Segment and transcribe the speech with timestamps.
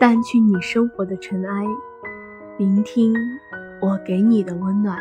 [0.00, 1.64] 淡去你生活的尘埃，
[2.56, 3.12] 聆听
[3.80, 4.96] 我给你的温暖。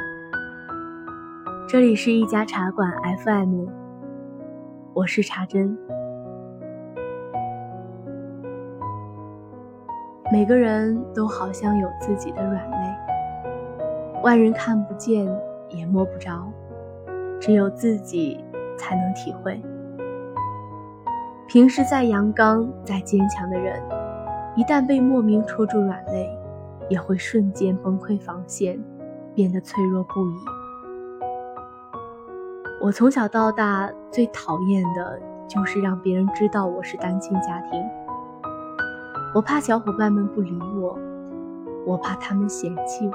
[1.70, 2.92] 这里是一家茶馆
[3.24, 3.68] FM，
[4.96, 5.78] 我是茶真。
[10.32, 15.28] 每个人都好像有自己的软肋，外人看不见
[15.70, 16.52] 也摸不着，
[17.40, 18.44] 只有自己
[18.80, 19.62] 才能体会。
[21.46, 23.80] 平时再阳刚、再坚强的人。
[24.58, 26.28] 一旦被莫名戳住软肋，
[26.90, 28.84] 也会瞬间崩溃防线，
[29.36, 30.36] 变得脆弱不已。
[32.82, 37.80] 我从小到大最讨厌的就是让别人知道我是单亲家庭。
[39.36, 40.98] 我怕小伙伴们不理我，
[41.86, 43.14] 我怕他们嫌弃我。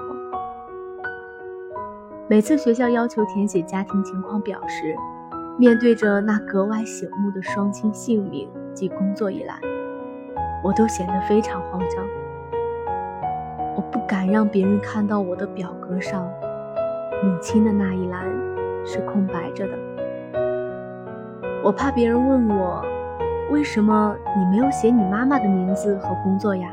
[2.28, 4.94] 每次学校要求填写家庭情况表时，
[5.58, 9.58] 面对着那格外醒目的双亲姓名及工作一栏。
[10.62, 12.06] 我都显得非常慌张，
[13.74, 16.24] 我不敢让别人看到我的表格上
[17.20, 18.24] 母亲的那一栏
[18.86, 19.76] 是空白着的。
[21.64, 22.84] 我怕别人问我，
[23.50, 26.72] 为什么你没有写你妈妈的名字和工作呀？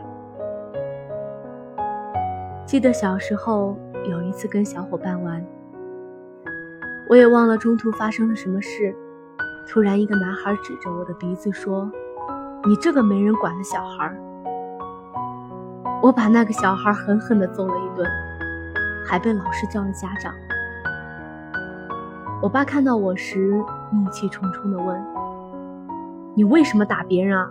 [2.68, 3.76] 记得小时候
[4.08, 5.44] 有一次跟小伙伴玩，
[7.10, 8.96] 我也忘了中途发生了什么事，
[9.68, 11.92] 突然一个男孩指着我的鼻子说。
[12.66, 14.14] 你这个没人管的小孩！
[16.02, 18.06] 我把那个小孩狠狠地揍了一顿，
[19.08, 20.34] 还被老师叫了家长。
[22.42, 23.52] 我爸看到我时，
[23.94, 25.02] 怒气冲冲地问
[26.36, 27.50] ：“你为什么打别人啊？”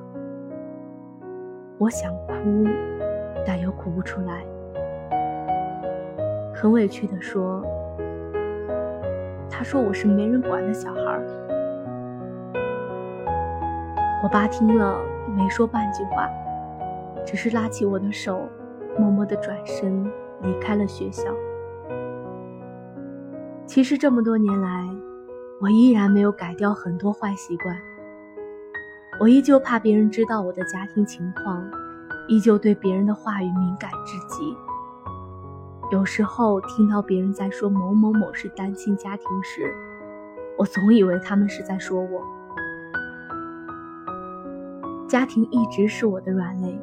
[1.79, 2.67] 我想哭，
[3.47, 4.45] 但又哭不出来，
[6.55, 7.64] 很委屈地说
[9.48, 11.19] ：“他说我是没人管的小孩。”
[14.20, 15.01] 我爸听了
[15.36, 16.29] 没说半句话，
[17.24, 18.48] 只是拉起我的手，
[18.98, 20.05] 默默地转身
[20.42, 21.33] 离开了学校。
[23.64, 24.89] 其实这么多年来，
[25.61, 27.77] 我依然没有改掉很多坏习惯。
[29.20, 31.64] 我依旧怕别人知道我的家庭情况，
[32.27, 34.57] 依旧对别人的话语敏感至极。
[35.92, 39.73] 有时候听到别人在说某某某是单亲家庭时，
[40.57, 42.20] 我总以为他们是在说我。
[45.08, 46.79] 家庭一直是我的软肋，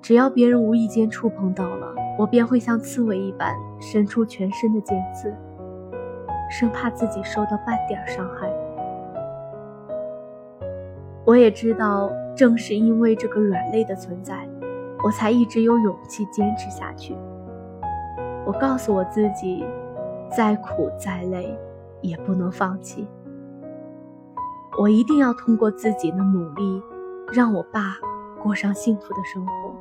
[0.00, 5.34] 只要别人无意间触碰到了，我便会像刺猬一般伸出全身的尖刺，
[6.48, 8.48] 生怕自己受到半点伤害。
[11.24, 14.48] 我也知道，正是因为这个软肋的存在，
[15.02, 17.16] 我才一直有勇气坚持下去。
[18.46, 19.66] 我告诉我自己，
[20.30, 21.58] 再苦再累，
[22.02, 23.04] 也不能放弃。
[24.80, 26.80] 我一定要通过自己的努力。
[27.32, 27.96] 让我爸
[28.42, 29.72] 过上幸福的生活，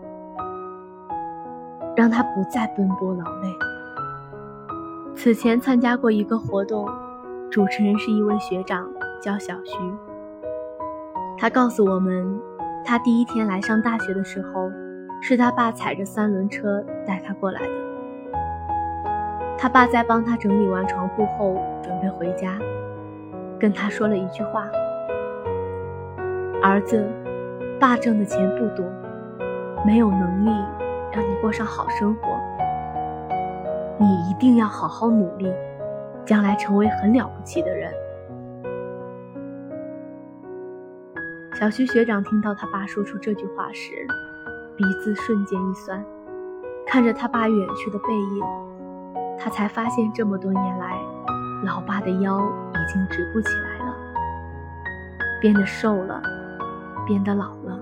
[1.96, 3.48] 让他不再奔波劳累。
[5.16, 6.88] 此前参加过一个活动，
[7.50, 8.88] 主持人是一位学长，
[9.20, 9.80] 叫小徐。
[11.40, 12.40] 他告诉我们，
[12.86, 14.70] 他第一天来上大学的时候，
[15.20, 17.72] 是他爸踩着三轮车带他过来的。
[19.58, 22.60] 他爸在帮他整理完床铺后，准备回家，
[23.60, 24.68] 跟他说了一句话
[26.62, 27.04] ：“儿子。”
[27.80, 28.86] 爸挣的钱不多，
[29.86, 30.50] 没有能力
[31.14, 32.38] 让你过上好生活。
[33.98, 35.50] 你一定要好好努力，
[36.26, 37.90] 将来成为很了不起的人。
[41.54, 43.94] 小徐学长听到他爸说出这句话时，
[44.76, 46.04] 鼻子瞬间一酸，
[46.86, 48.44] 看着他爸远去的背影，
[49.38, 50.98] 他才发现这么多年来，
[51.64, 52.42] 老爸的腰
[52.74, 53.96] 已经直不起来了，
[55.40, 56.22] 变得瘦了。
[57.10, 57.80] 变得老了。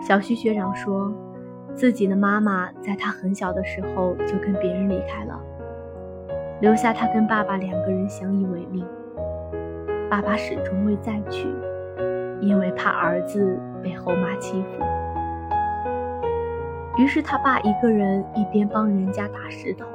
[0.00, 1.12] 小徐学长说，
[1.72, 5.40] 自己的妈妈在他很小的时候就跟别人离开了，
[6.60, 8.84] 留下他跟爸爸两个人相依为命。
[10.10, 11.48] 爸爸始终未再娶，
[12.40, 14.84] 因为怕儿子被后妈欺负。
[16.98, 19.86] 于是他爸一个人一边帮人家打石头，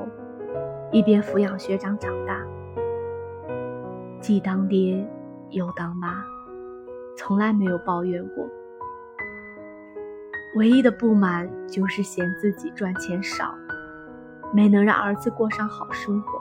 [0.91, 2.39] 一边抚养学长长大，
[4.21, 5.05] 既当爹
[5.49, 6.23] 又当妈。
[7.27, 8.47] 从来没有抱怨过，
[10.55, 13.53] 唯一的不满就是嫌自己赚钱少，
[14.53, 16.39] 没能让儿子过上好生活。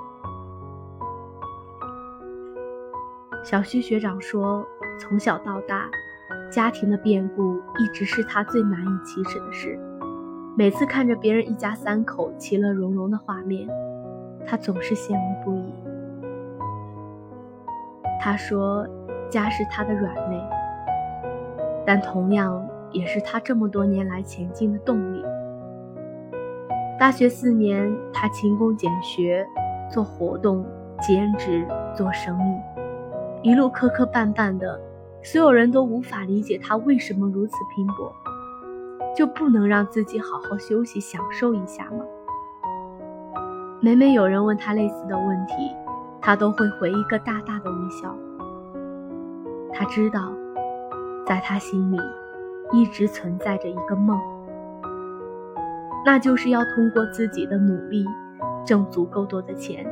[3.42, 4.64] 小徐学长说，
[4.96, 5.90] 从小到大，
[6.52, 9.76] 家庭的变故一直是他最难以启齿的事。
[10.56, 13.68] 每次看着别人一家三口其乐融融的画面，
[14.46, 15.74] 他总是羡慕不已。
[18.20, 18.86] 他说，
[19.28, 20.55] 家是他的软肋。
[21.86, 25.24] 但同样也是他这么多年来前进的动力。
[26.98, 29.46] 大学四年，他勤工俭学，
[29.90, 30.66] 做活动、
[31.00, 32.36] 兼职、做生
[33.42, 34.80] 意，一路磕磕绊绊的，
[35.22, 38.12] 所有人都无法理解他为什么如此拼搏，
[39.14, 42.04] 就不能让自己好好休息、享受一下吗？
[43.80, 45.70] 每每有人问他类似的问题，
[46.20, 48.16] 他都会回一个大大的微笑。
[49.72, 50.32] 他知道，
[51.26, 51.98] 在他心里，
[52.72, 54.16] 一直存在着一个梦。
[56.04, 58.06] 那就是要通过自己的努力，
[58.64, 59.84] 挣足够多的钱，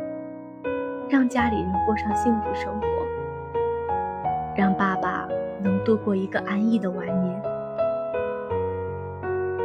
[1.08, 2.86] 让家里人过上幸福生活，
[4.56, 5.26] 让爸爸
[5.60, 7.42] 能度过一个安逸的晚年。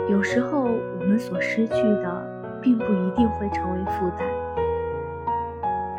[0.09, 2.27] 有时候，我们所失去的，
[2.59, 4.27] 并不一定会成为负担，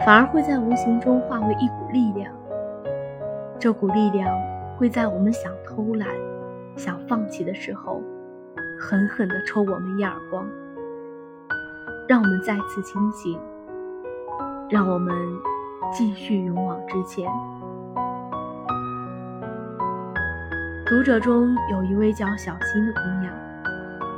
[0.05, 2.35] 反而会在无形中化为一股力量。
[3.57, 4.37] 这股力量
[4.81, 6.09] 会在我们想偷懒、
[6.75, 8.03] 想放弃的时候。
[8.79, 10.49] 狠狠地抽我们一耳光，
[12.09, 13.39] 让我们再次清醒，
[14.71, 15.15] 让我们
[15.93, 17.31] 继续勇往直前。
[20.87, 23.35] 读者中有一位叫小新的姑娘，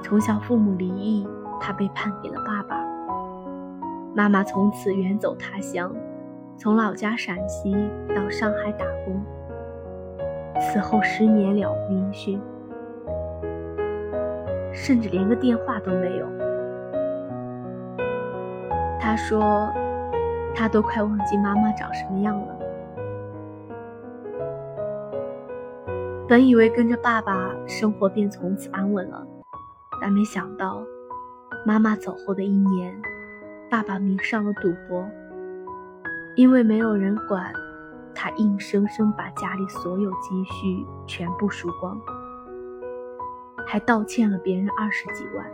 [0.01, 1.27] 从小父母离异，
[1.61, 2.77] 她被判给了爸爸，
[4.15, 5.93] 妈妈从此远走他乡，
[6.57, 7.75] 从老家陕西
[8.15, 9.21] 到上海打工，
[10.63, 12.41] 此后十年了无音讯。
[14.73, 16.27] 甚至连个电话都没有。
[18.99, 19.71] 他说
[20.57, 22.59] ：“他都快忘记妈妈长什么样了。”
[26.27, 29.27] 本以为跟着爸爸生活便从此安稳了，
[30.01, 30.83] 但没想到，
[31.67, 32.95] 妈妈走后的一年，
[33.71, 35.07] 爸爸迷上了赌博。
[36.35, 37.53] 因为没有人管，
[38.15, 42.01] 他硬生生把家里所有积蓄全部输光。
[43.67, 45.47] 还倒欠了别人二十几万，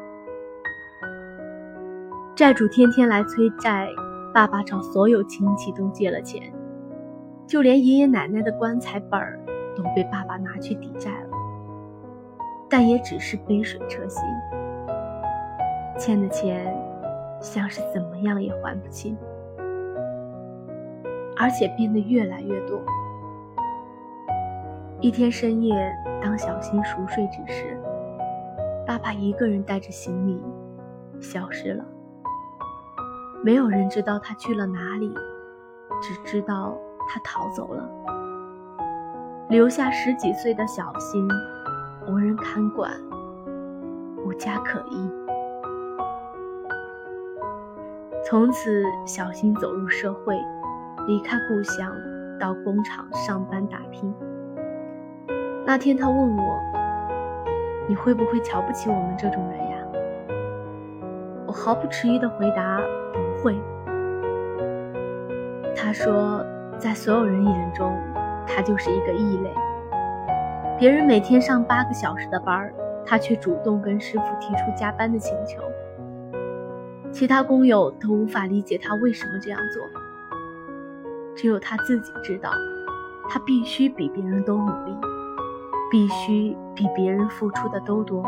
[2.35, 3.89] 债主天天来催债，
[4.33, 6.53] 爸爸找所有亲戚都借了钱，
[7.47, 9.39] 就连爷爷奶奶的棺材本儿
[9.77, 11.37] 都被爸爸拿去抵债了，
[12.69, 14.23] 但也只是杯水车薪，
[15.99, 16.75] 欠的钱
[17.41, 19.17] 像是怎么样也还不清，
[21.39, 22.81] 而且变得越来越多。
[25.01, 27.81] 一天深夜，当小新熟睡之时。
[28.87, 30.43] 爸爸一个人带着行李
[31.21, 31.85] 消失了，
[33.45, 35.13] 没有人知道他去了哪里，
[36.01, 36.75] 只知道
[37.07, 37.87] 他逃走了，
[39.51, 41.29] 留下十几岁的小新
[42.09, 42.91] 无人看管，
[44.25, 45.11] 无家可依。
[48.25, 50.35] 从此，小新走入社会，
[51.09, 51.91] 离开故乡，
[52.39, 54.15] 到工厂上班打拼。
[55.65, 56.61] 那天，他问我。
[57.89, 59.79] 你会不会瞧不起我们这种人呀？
[61.47, 62.79] 我毫不迟疑地回答：
[63.15, 63.59] 不会。
[65.75, 66.45] 他说，
[66.77, 67.97] 在所有人眼中，
[68.47, 69.51] 他就是一个异类。
[70.79, 72.71] 别人每天上八个小时的班
[73.07, 75.63] 他却主动跟师傅提出加班的请求。
[77.11, 79.83] 其他工友都无法理解他为什么这样做，
[81.39, 82.51] 只有他自己知道，
[83.31, 84.95] 他必须比别人都努力。
[85.91, 88.23] 必须比别人付出的都多，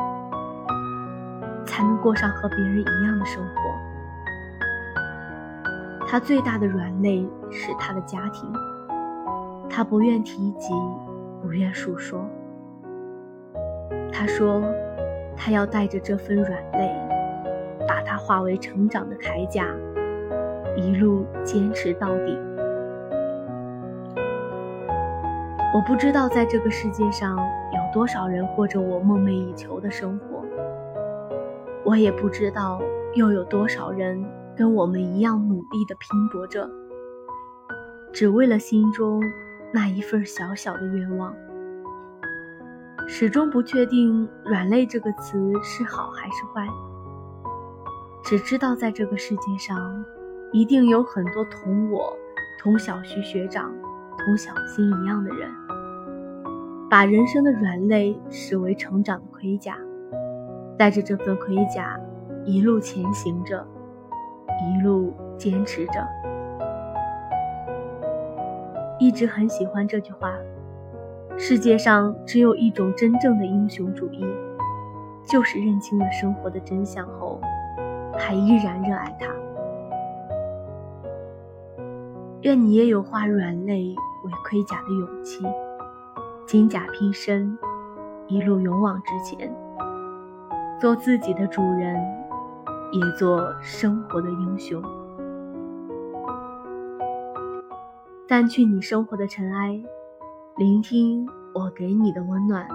[1.67, 3.53] 才能过上和别人一样的生活。
[6.07, 8.51] 他最大的软肋是他的家庭，
[9.69, 10.73] 他不愿提及，
[11.43, 12.25] 不愿述说。
[14.11, 14.63] 他说，
[15.37, 16.91] 他要带着这份软肋，
[17.87, 19.67] 把它化为成长的铠甲，
[20.77, 22.39] 一路坚持到底。
[25.73, 30.45] 我不知道在这个世界上有多少人过着我梦寐以求的生活，
[31.85, 32.83] 我也不知道
[33.15, 34.21] 又有多少人
[34.57, 36.69] 跟我们一样努力的拼搏着，
[38.13, 39.23] 只为了心中
[39.73, 41.33] 那一份小小的愿望。
[43.07, 46.67] 始终不确定“软肋”这个词是好还是坏，
[48.25, 50.05] 只知道在这个世界上，
[50.51, 52.13] 一定有很多同我、
[52.61, 53.73] 同小徐学长。
[54.23, 55.51] 同小新一样的人，
[56.91, 59.77] 把人生的软肋视为成长的盔甲，
[60.77, 61.97] 带着这份盔甲，
[62.45, 63.65] 一路前行着，
[64.61, 66.05] 一路坚持着。
[68.99, 70.35] 一直很喜欢这句话：
[71.37, 74.27] 世界上只有一种真正的英雄主义，
[75.25, 77.41] 就是认清了生活的真相后，
[78.19, 79.29] 还依然热爱它。
[82.41, 83.95] 愿你也有化软肋。
[84.23, 85.43] 为盔甲的勇气，
[86.51, 87.57] 金甲披身，
[88.27, 89.55] 一路勇往直前，
[90.81, 91.95] 做自己的主人，
[92.91, 94.83] 也做生活的英雄。
[98.27, 99.81] 淡去你生活的尘埃，
[100.57, 102.67] 聆听我给你的温暖。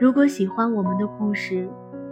[0.00, 1.70] 如果喜欢我们的故事，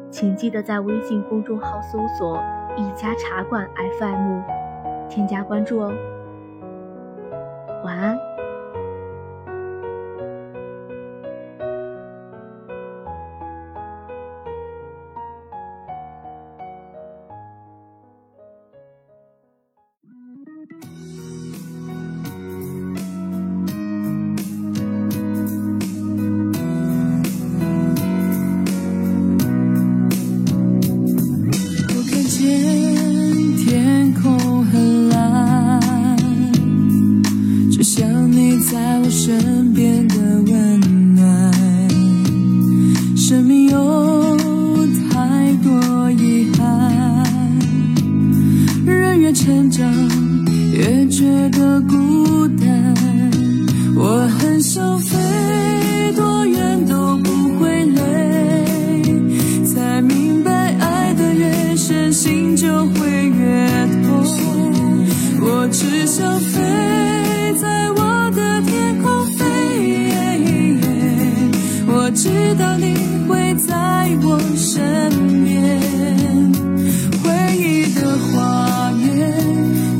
[0.08, 2.40] 请记得在微信公众号搜索
[2.78, 3.68] “一家茶馆
[3.98, 4.42] FM”，
[5.08, 5.92] 添加关注哦。
[7.84, 8.27] 晚安。
[72.80, 72.94] 你
[73.26, 73.74] 会在
[74.22, 75.10] 我身
[75.44, 75.80] 边，
[77.22, 79.34] 回忆的画面，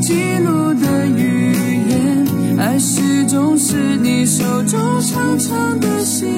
[0.01, 1.51] 记录的语
[1.89, 2.25] 言，
[2.57, 6.29] 爱始终是你手中长长的线，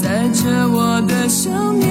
[0.00, 1.89] 载着我的想念，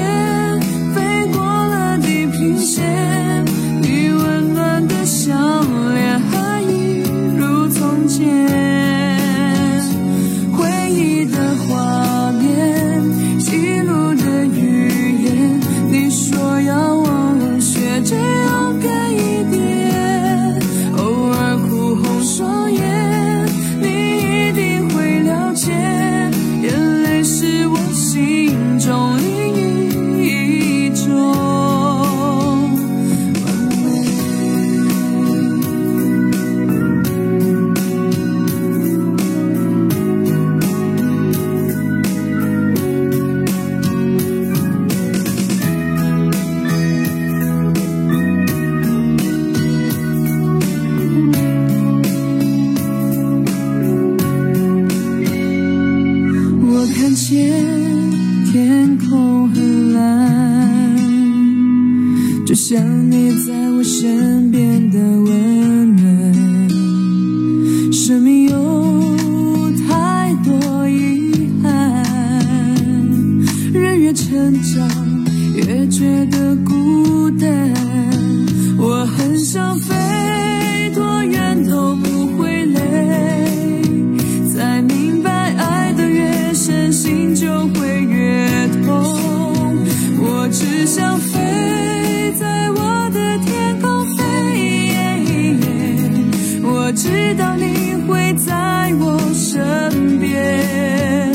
[97.02, 101.34] 知道你会在我身边，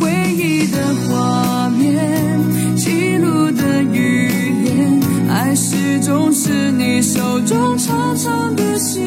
[0.00, 2.40] 回忆的画面，
[2.76, 4.98] 记录的语言，
[5.28, 9.04] 爱始终是你手中长长的线，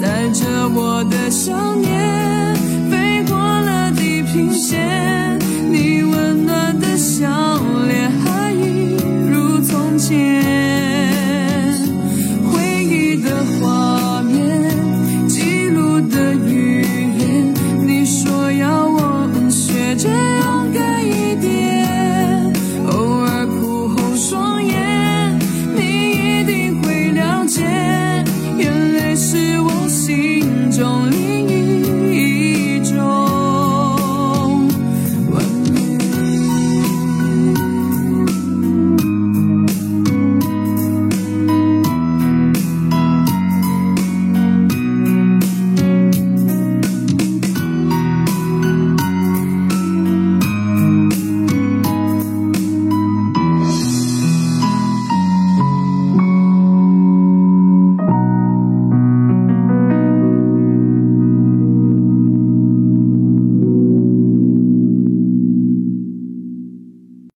[0.00, 1.23] 载着我的